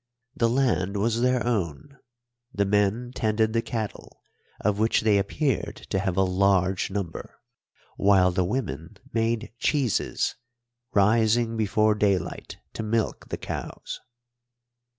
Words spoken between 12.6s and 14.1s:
to milk the cows.